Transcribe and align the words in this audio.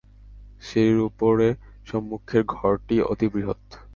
সিঁড়ির 0.61 0.99
উপরে 1.09 1.47
সম্মুখের 1.87 2.43
ঘরটি 2.53 2.95
অতি 3.03 3.27
বৃহৎ। 3.33 3.61